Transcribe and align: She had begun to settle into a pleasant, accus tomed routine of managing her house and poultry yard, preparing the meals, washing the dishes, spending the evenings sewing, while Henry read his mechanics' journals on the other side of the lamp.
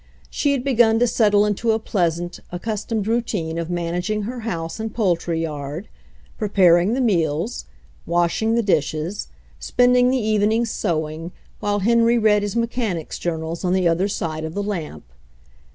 She 0.31 0.53
had 0.53 0.63
begun 0.63 0.97
to 0.97 1.05
settle 1.05 1.45
into 1.45 1.73
a 1.73 1.77
pleasant, 1.77 2.39
accus 2.51 2.87
tomed 2.87 3.05
routine 3.05 3.59
of 3.59 3.69
managing 3.69 4.23
her 4.23 4.39
house 4.39 4.79
and 4.79 4.91
poultry 4.91 5.43
yard, 5.43 5.89
preparing 6.39 6.95
the 6.95 7.01
meals, 7.01 7.65
washing 8.07 8.55
the 8.55 8.63
dishes, 8.63 9.27
spending 9.59 10.09
the 10.09 10.17
evenings 10.17 10.71
sewing, 10.71 11.31
while 11.59 11.81
Henry 11.81 12.17
read 12.17 12.41
his 12.41 12.55
mechanics' 12.55 13.19
journals 13.19 13.63
on 13.63 13.73
the 13.73 13.87
other 13.87 14.07
side 14.07 14.43
of 14.43 14.55
the 14.55 14.63
lamp. 14.63 15.03